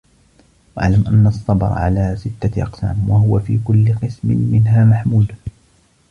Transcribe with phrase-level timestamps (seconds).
[0.77, 5.31] وَاعْلَمْ أَنَّ الصَّبْرَ عَلَى سِتَّةِ أَقْسَامٍ، وَهُوَ فِي كُلِّ قِسْمٍ مِنْهَا مَحْمُودٌ